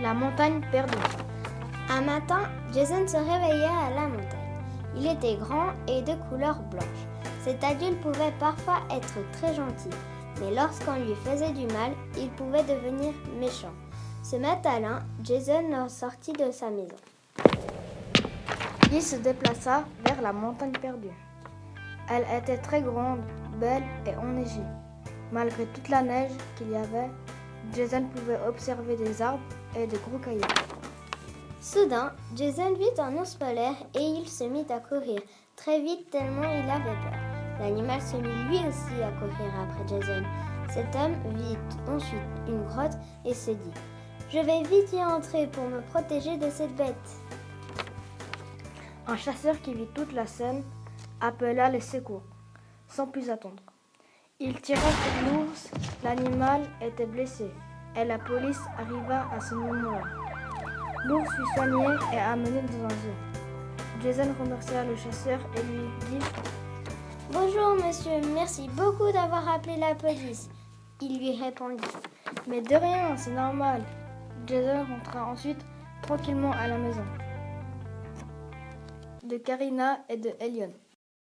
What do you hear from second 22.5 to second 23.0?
très